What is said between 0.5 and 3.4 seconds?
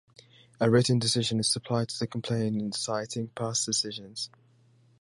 A written decision is supplied to the complainant citing